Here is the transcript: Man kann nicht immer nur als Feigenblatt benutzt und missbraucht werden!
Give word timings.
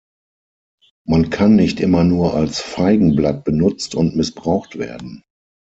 Man 1.05 1.29
kann 1.29 1.55
nicht 1.55 1.79
immer 1.79 2.03
nur 2.03 2.33
als 2.33 2.59
Feigenblatt 2.59 3.43
benutzt 3.43 3.93
und 3.93 4.15
missbraucht 4.15 4.79
werden! 4.79 5.21